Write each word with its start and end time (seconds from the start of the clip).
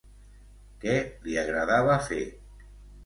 Què 0.85 0.95
li 1.27 1.37
agradava 1.43 1.99
fer? 2.11 2.23